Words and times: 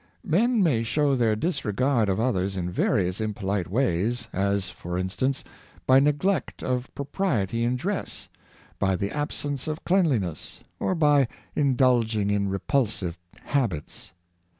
Men 0.25 0.63
may 0.63 0.81
show 0.81 1.15
their 1.15 1.35
disregard 1.35 2.09
of 2.09 2.19
others 2.19 2.57
in 2.57 2.71
various 2.71 3.21
impolite 3.21 3.67
v\^ays, 3.67 4.29
as, 4.33 4.67
for 4.67 4.97
instance, 4.97 5.43
by 5.85 5.99
neglect 5.99 6.63
of 6.63 6.89
propriety 6.95 7.63
in 7.63 7.75
dress, 7.75 8.27
by 8.79 8.95
the 8.95 9.11
absence 9.11 9.67
of 9.67 9.85
cleanliness, 9.85 10.61
or 10.79 10.95
by 10.95 11.27
indulg 11.55 12.15
ing 12.15 12.31
in 12.31 12.49
repulsive 12.49 13.19
habits. 13.43 14.13